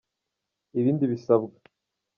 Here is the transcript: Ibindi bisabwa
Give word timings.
Ibindi 0.79 1.03
bisabwa 1.11 1.57